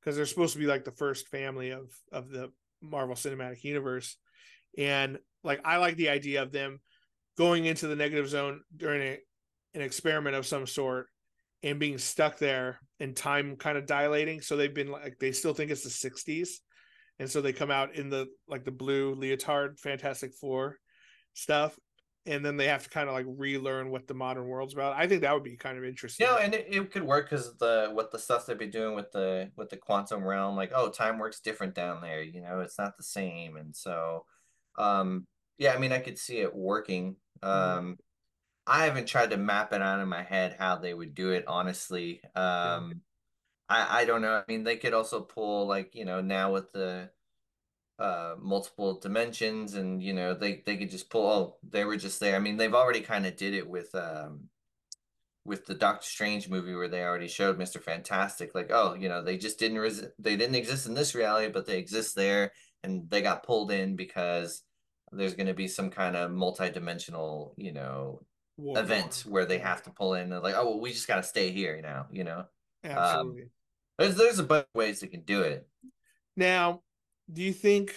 [0.00, 2.50] Because they're supposed to be like the first family of of the
[2.82, 4.16] Marvel Cinematic Universe,
[4.76, 6.80] and like I like the idea of them
[7.36, 9.18] going into the negative zone during a,
[9.74, 11.08] an experiment of some sort
[11.64, 14.42] and being stuck there and time kind of dilating.
[14.42, 16.50] So they've been like they still think it's the 60s.
[17.18, 20.76] And so they come out in the like the blue leotard Fantastic Four
[21.32, 21.76] stuff.
[22.26, 24.96] And then they have to kind of like relearn what the modern world's about.
[24.96, 26.26] I think that would be kind of interesting.
[26.26, 29.12] Yeah, and it, it could work because the what the stuff they'd be doing with
[29.12, 32.22] the with the quantum realm, like oh, time works different down there.
[32.22, 34.24] You know, it's not the same, and so
[34.78, 35.26] um
[35.58, 37.16] yeah, I mean, I could see it working.
[37.42, 37.92] Mm-hmm.
[38.66, 41.44] I haven't tried to map it out in my head how they would do it,
[41.46, 42.20] honestly.
[42.34, 43.02] Um,
[43.68, 44.34] I I don't know.
[44.34, 47.10] I mean, they could also pull like, you know, now with the
[47.98, 52.20] uh multiple dimensions and you know, they they could just pull oh, they were just
[52.20, 52.36] there.
[52.36, 54.48] I mean, they've already kind of did it with um
[55.44, 57.80] with the Doctor Strange movie where they already showed Mr.
[57.80, 61.52] Fantastic like, oh, you know, they just didn't res- they didn't exist in this reality,
[61.52, 64.62] but they exist there and they got pulled in because
[65.12, 68.22] there's going to be some kind of multi-dimensional, you know,
[68.56, 69.32] War event War.
[69.34, 71.50] where they have to pull in and like, oh, well, we just got to stay
[71.50, 72.44] here now, you know.
[72.84, 73.44] Absolutely.
[73.98, 75.66] There's there's a bunch of ways they can do it.
[76.36, 76.82] now,
[77.32, 77.94] do you think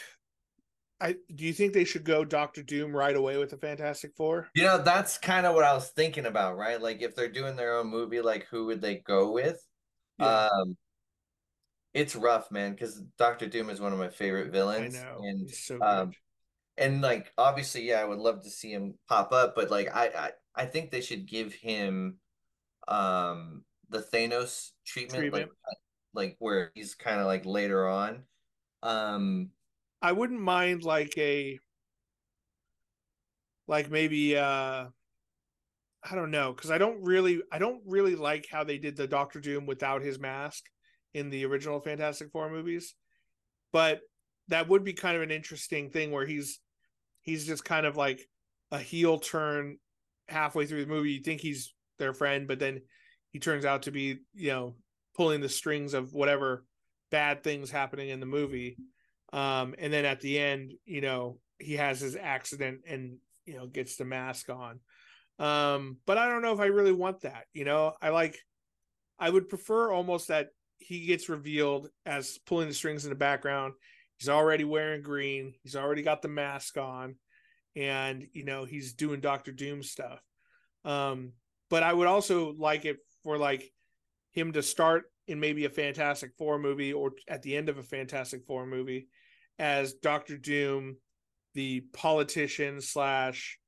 [1.00, 4.48] I do you think they should go Doctor Doom right away with the Fantastic Four?
[4.56, 6.82] You know, that's kind of what I was thinking about, right?
[6.82, 9.62] Like if they're doing their own movie, like who would they go with?
[10.20, 10.50] Yeah.
[10.52, 10.78] Um
[11.93, 14.93] it's rough, man, because Doctor Doom is one of my favorite I villains.
[14.96, 15.17] know.
[15.22, 16.12] And so um,
[16.78, 20.06] and like obviously yeah i would love to see him pop up but like i
[20.15, 22.17] i, I think they should give him
[22.88, 25.52] um the thanos treatment, Treatment.
[25.65, 25.78] like
[26.13, 28.24] like where he's kind of like later on
[28.84, 29.52] um
[30.02, 31.60] I wouldn't mind like a
[33.67, 34.86] like maybe uh
[36.10, 39.08] I don't know because I don't really I don't really like how they did the
[39.08, 40.63] Doctor Doom without his mask
[41.13, 42.96] in the original Fantastic Four movies,
[43.72, 44.02] but
[44.48, 46.60] that would be kind of an interesting thing where he's
[47.22, 48.22] he's just kind of like
[48.72, 49.78] a heel turn
[50.29, 51.11] halfway through the movie.
[51.11, 52.81] You think he's their friend, but then
[53.31, 54.75] he turns out to be you know
[55.15, 56.63] pulling the strings of whatever
[57.11, 58.77] bad things happening in the movie.
[59.33, 63.67] Um, and then at the end, you know, he has his accident and you know
[63.67, 64.79] gets the mask on.
[65.39, 67.45] Um, but I don't know if I really want that.
[67.53, 68.39] You know, I like,
[69.19, 73.73] I would prefer almost that he gets revealed as pulling the strings in the background.
[74.17, 75.53] He's already wearing green.
[75.63, 77.15] He's already got the mask on,
[77.77, 80.19] and you know he's doing Doctor Doom stuff.
[80.83, 81.33] Um,
[81.69, 83.71] but I would also like it for like
[84.31, 87.83] him to start in maybe a Fantastic Four movie or at the end of a
[87.83, 89.07] Fantastic Four movie
[89.59, 90.97] as Doctor Doom,
[91.53, 93.59] the politician slash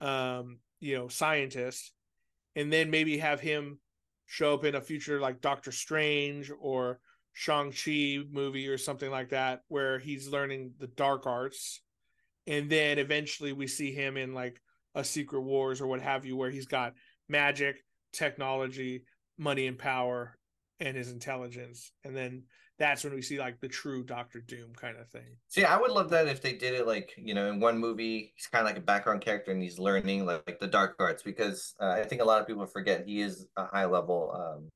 [0.00, 1.92] um, you know, scientist,
[2.56, 3.78] and then maybe have him
[4.26, 7.00] show up in a future like Doctor Strange or
[7.32, 11.80] Shang-Chi movie or something like that, where he's learning the dark arts.
[12.46, 14.60] And then eventually we see him in like
[14.94, 16.94] a Secret Wars or what have you, where he's got
[17.28, 17.76] magic,
[18.12, 19.04] technology,
[19.38, 20.38] money and power,
[20.80, 21.92] and his intelligence.
[22.04, 22.44] And then
[22.78, 25.36] that's when we see like the true Doctor Doom kind of thing.
[25.48, 28.32] see i would love that if they did it like you know in one movie
[28.34, 31.22] he's kind of like a background character and he's learning like, like the dark arts
[31.22, 34.68] because uh, i think a lot of people forget he is a high level um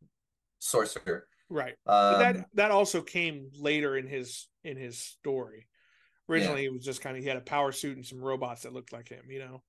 [0.61, 1.75] sorcerer Right.
[1.87, 5.67] But that um that also came later in his in his story.
[6.29, 8.73] Originally, it was just kind of he had a power suit and some robots that
[8.73, 9.63] looked like him, you know.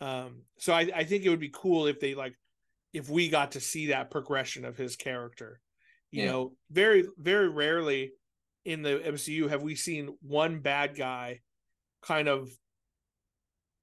[0.00, 2.34] Um, so I, I think it would be cool if they like
[2.92, 5.60] if we got to see that progression of his character.
[6.10, 6.30] You Yeah.
[6.30, 8.12] know, very very rarely
[8.64, 11.40] in the MCU have we seen one bad guy
[12.02, 12.50] kind of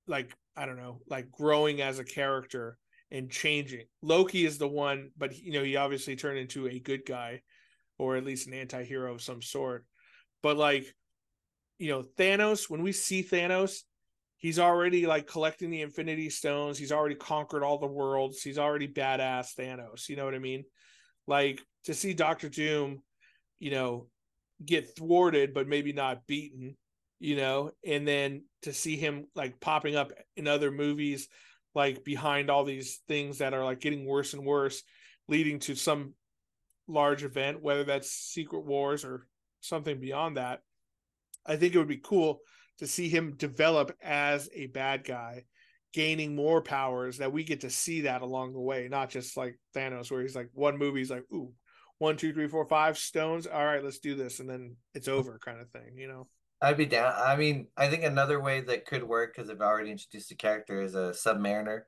[0.07, 2.77] like I don't know, like growing as a character
[3.09, 3.85] and changing.
[4.01, 7.41] Loki is the one, but you know, he obviously turned into a good guy
[7.97, 9.85] or at least an anti-hero of some sort.
[10.41, 10.85] But like,
[11.81, 13.79] you know, Thanos, when we see Thanos,
[14.37, 16.77] he's already like collecting the infinity stones.
[16.77, 18.43] He's already conquered all the worlds.
[18.43, 20.07] He's already badass Thanos.
[20.07, 20.63] You know what I mean?
[21.25, 23.01] Like to see Doctor Doom,
[23.57, 24.05] you know,
[24.63, 26.77] get thwarted but maybe not beaten,
[27.19, 31.29] you know, and then to see him like popping up in other movies
[31.73, 34.83] like behind all these things that are like getting worse and worse
[35.27, 36.13] leading to some
[36.87, 39.25] large event whether that's secret wars or
[39.61, 40.59] something beyond that
[41.45, 42.39] i think it would be cool
[42.77, 45.43] to see him develop as a bad guy
[45.93, 49.59] gaining more powers that we get to see that along the way not just like
[49.75, 51.51] thanos where he's like one movie he's like ooh
[52.01, 53.45] one, two, three, four, five stones.
[53.45, 55.95] All right, let's do this, and then it's over, kind of thing.
[55.95, 56.27] You know.
[56.59, 57.13] I'd be down.
[57.15, 60.81] I mean, I think another way that could work because I've already introduced the character
[60.81, 61.81] is a Submariner.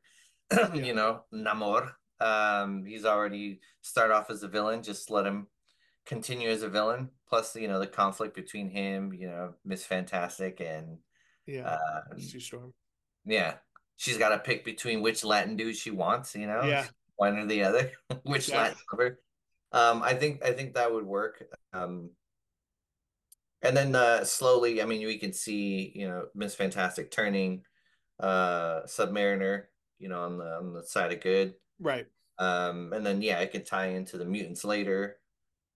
[0.75, 1.93] you know, Namor.
[2.19, 4.83] Um, he's already start off as a villain.
[4.83, 5.47] Just let him
[6.05, 7.09] continue as a villain.
[7.33, 10.99] Plus, you know, the conflict between him, you know, Miss Fantastic and
[11.47, 11.79] Yeah.
[12.11, 12.75] um, Sue Storm.
[13.25, 13.55] yeah,
[13.97, 16.35] she's got to pick between which Latin dude she wants.
[16.35, 16.85] You know, Yeah.
[17.15, 17.91] one or the other.
[18.23, 18.57] which Yeah.
[18.61, 19.19] Latin lover.
[19.71, 21.43] Um, I think I think that would work.
[21.73, 22.11] Um,
[23.63, 27.65] and then uh, slowly, I mean, we can see, you know, Miss Fantastic turning
[28.19, 29.63] uh Submariner,
[29.97, 31.55] you know, on the on the side of good.
[31.79, 32.05] Right.
[32.37, 35.17] Um, and then yeah, it can tie into the mutants later.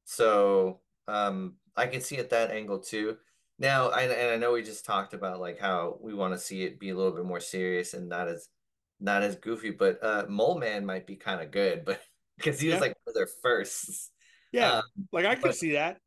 [0.05, 3.17] So um, I can see it that angle too.
[3.59, 6.63] Now, I, and I know we just talked about like how we want to see
[6.63, 8.49] it be a little bit more serious and not as
[8.99, 11.99] not as goofy, but uh, Mole Man might be kind of good, but
[12.37, 14.11] because he was like one of their firsts.
[14.51, 14.77] Yeah.
[14.77, 15.97] Um, like I could but- see that,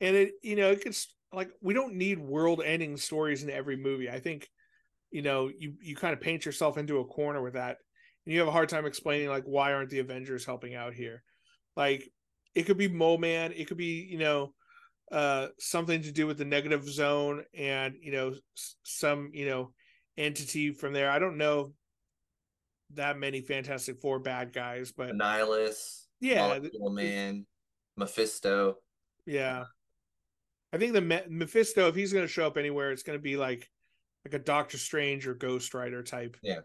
[0.00, 0.96] and it you know it could
[1.32, 4.08] like we don't need world-ending stories in every movie.
[4.08, 4.48] I think
[5.10, 7.78] you know you you kind of paint yourself into a corner with that,
[8.24, 11.22] and you have a hard time explaining like why aren't the Avengers helping out here?
[11.76, 12.08] Like
[12.54, 14.54] it could be Mole Man, it could be you know
[15.12, 18.34] uh something to do with the negative zone and you know
[18.82, 19.72] some you know
[20.16, 21.10] entity from there.
[21.10, 21.72] I don't know
[22.94, 27.46] that many Fantastic Four bad guys, but Annihilus, yeah, Molecule Man,
[27.96, 28.76] Mephisto.
[29.26, 29.64] Yeah.
[30.72, 33.22] I think the Me- Mephisto, if he's going to show up anywhere, it's going to
[33.22, 33.70] be like
[34.24, 36.60] like a Doctor Strange or Ghost Rider type Yeah.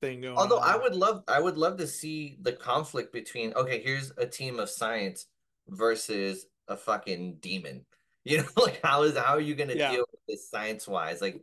[0.00, 0.36] thing going.
[0.36, 4.12] Although on I would love, I would love to see the conflict between, okay, here's
[4.18, 5.26] a team of science
[5.68, 7.84] versus a fucking demon.
[8.24, 9.90] You know, like how is how are you going to Yeah.
[9.90, 11.20] deal with this science wise?
[11.20, 11.42] Like,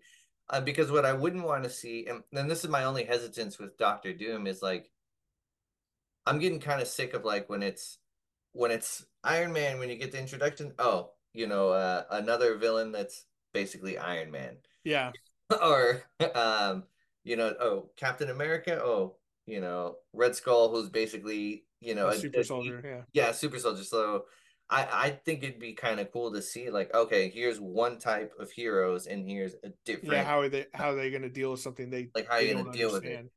[0.50, 3.60] uh, because what I wouldn't want to see, and, and this is my only hesitance
[3.60, 4.90] with Doctor Doom is like,
[6.26, 7.98] I'm getting kind of sick of like when it's
[8.54, 10.74] when it's Iron Man when you get the introduction.
[10.80, 14.56] Oh, you know, uh, another villain that's basically Iron Man.
[14.84, 15.12] yeah,
[15.62, 16.04] or
[16.36, 16.84] um
[17.24, 19.18] you know oh Captain America oh
[19.48, 22.82] you know Red Skull who's basically you know a a- super a- soldier.
[22.84, 24.26] Yeah, yeah super soldier so
[24.70, 28.34] I I think it'd be kind of cool to see like okay here's one type
[28.40, 30.24] of heroes and here's a different yeah.
[30.24, 30.66] How are they?
[30.74, 32.74] How are they going to deal with something they like how are you gonna don't
[32.74, 33.30] deal with it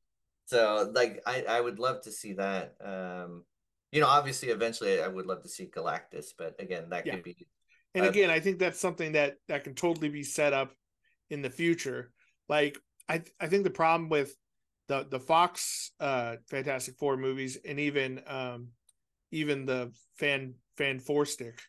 [0.46, 3.44] so like I I would love to see that um
[3.92, 7.14] you know obviously eventually I would love to see Galactus but again that Yeah.
[7.14, 7.36] could be
[7.94, 10.74] And Uh, again, I think that's something that that can totally be set up
[11.30, 12.10] in the future.
[12.48, 12.78] Like
[13.08, 14.34] I I think the problem with
[14.88, 18.68] the the Fox uh Fantastic Four movies and even um
[19.30, 21.60] even the fan fan four stick,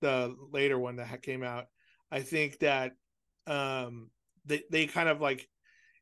[0.00, 1.66] the later one that came out,
[2.10, 2.92] I think that
[3.46, 4.10] um
[4.44, 5.48] they they kind of like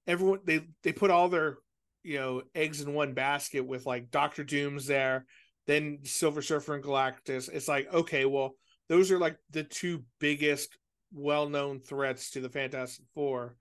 [0.07, 1.59] everyone they they put all their
[2.03, 5.27] you know eggs in one basket with like Doctor Doom's there,
[5.67, 7.49] then Silver Surfer and Galactus.
[7.53, 8.55] It's like okay, well
[8.89, 10.77] those are like the two biggest
[11.13, 13.57] well-known threats to the Fantastic Four.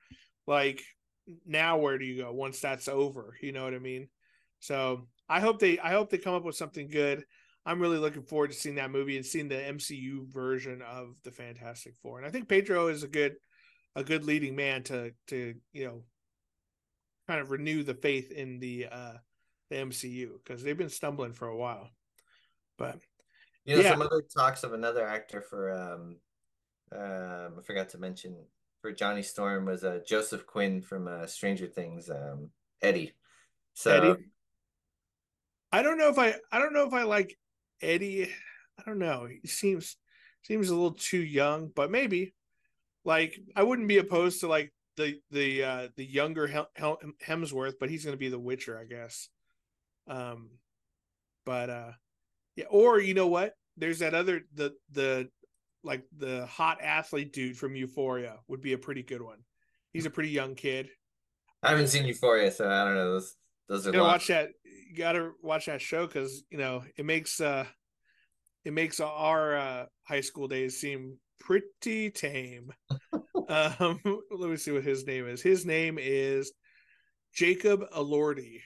[0.48, 0.84] Like
[1.46, 3.36] now where do you go once that's over?
[3.42, 4.10] You know what I mean?
[4.60, 7.26] So I hope they I hope they come up with something good.
[7.66, 11.32] I'm really looking forward to seeing that movie and seeing the MCU version of the
[11.32, 12.20] Fantastic Four.
[12.20, 13.36] And I think Pedro is a good
[13.96, 16.04] a good leading man to to you know
[17.28, 19.14] kind of renew the faith in the uh
[19.70, 21.90] the MCU because they've been stumbling for a while.
[22.78, 22.98] But
[23.66, 23.92] You know, Yeah.
[23.92, 26.18] some other talks of another actor for um
[26.92, 28.36] um I forgot to mention
[28.86, 32.52] for Johnny Storm was uh Joseph Quinn from uh Stranger Things, um
[32.84, 33.14] Eddie.
[33.74, 34.24] So Eddie?
[35.72, 37.36] I don't know if I I don't know if I like
[37.82, 38.30] Eddie.
[38.78, 39.28] I don't know.
[39.42, 39.98] He seems
[40.44, 42.36] seems a little too young, but maybe.
[43.04, 48.06] Like I wouldn't be opposed to like the the uh the younger Hemsworth, but he's
[48.06, 49.30] going to be the Witcher, I guess.
[50.08, 50.52] Um
[51.44, 51.92] but uh
[52.56, 53.54] yeah, or you know what?
[53.78, 55.32] There's that other the the
[55.86, 59.40] like the hot athlete dude from Euphoria would be a pretty good one.
[59.94, 60.90] He's a pretty young kid.
[61.64, 63.12] I haven't seen Euphoria, so I don't know.
[63.14, 63.36] Those
[63.68, 67.06] those are you gotta watch that you gotta watch that show because you know it
[67.06, 67.66] makes uh
[68.64, 72.72] it makes our uh high school days seem pretty tame
[73.50, 74.00] um
[74.32, 76.54] let me see what his name is his name is
[77.34, 78.62] jacob elordi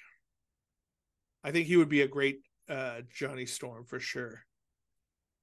[1.44, 2.40] i think he would be a great
[2.70, 4.44] uh johnny storm for sure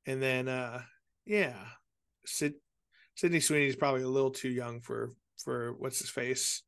[0.07, 0.81] and then uh
[1.27, 1.55] yeah
[2.25, 2.55] Sid,
[3.15, 5.13] sydney sweeney is probably a little too young for
[5.45, 6.63] for what's his face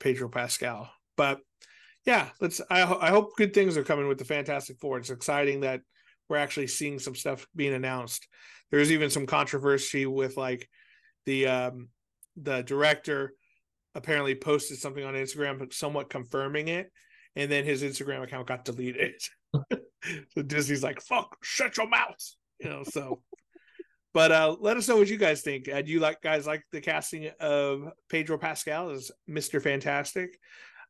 [0.00, 1.40] pedro pascal but
[2.06, 2.60] yeah, let's.
[2.70, 4.98] I, I hope good things are coming with the Fantastic Four.
[4.98, 5.80] It's exciting that
[6.28, 8.28] we're actually seeing some stuff being announced.
[8.70, 10.68] There's even some controversy with like
[11.24, 11.88] the um
[12.36, 13.32] the director
[13.94, 16.92] apparently posted something on Instagram, somewhat confirming it,
[17.36, 19.14] and then his Instagram account got deleted.
[20.34, 22.20] so Disney's like, "Fuck, shut your mouth,"
[22.60, 22.82] you know.
[22.84, 23.22] So,
[24.14, 25.68] but uh, let us know what you guys think.
[25.68, 30.38] Uh, do you like guys like the casting of Pedro Pascal as Mister Fantastic?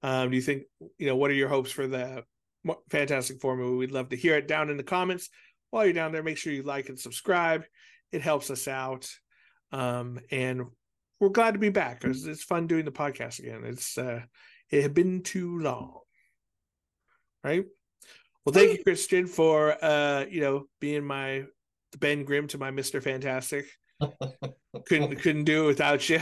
[0.03, 0.65] Um, do you think
[0.99, 2.23] you know what are your hopes for the
[2.91, 3.79] Fantastic Four movie?
[3.79, 5.31] We'd love to hear it down in the comments.
[5.71, 7.65] While you're down there, make sure you like and subscribe.
[8.13, 9.11] It helps us out,
[9.73, 10.63] um, and
[11.19, 13.65] we're glad to be back because it's fun doing the podcast again.
[13.65, 14.21] It's uh,
[14.71, 16.01] it had been too long,
[17.43, 17.65] right?
[18.45, 21.45] Well, thank you, Christian, for uh, you know, being my
[21.97, 23.67] Ben Grimm to my Mister Fantastic.
[24.87, 26.21] couldn't couldn't do it without you.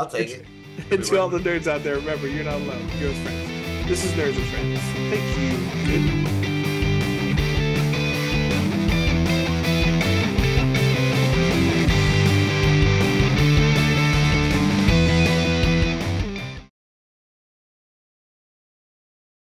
[0.00, 0.46] I'll take it.
[0.90, 2.88] and to all the nerds out there, remember, you're not alone.
[2.98, 3.88] You're with friends.
[3.88, 4.80] This is Nerds and Friends.
[5.10, 6.08] Thank you.
[6.08, 6.15] Good